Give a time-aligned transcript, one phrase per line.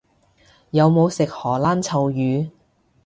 [0.71, 2.49] 有冇食荷蘭臭魚？